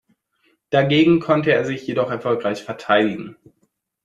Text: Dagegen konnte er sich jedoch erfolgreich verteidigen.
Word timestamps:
Dagegen 0.71 1.19
konnte 1.19 1.51
er 1.51 1.63
sich 1.63 1.85
jedoch 1.85 2.09
erfolgreich 2.09 2.63
verteidigen. 2.63 3.35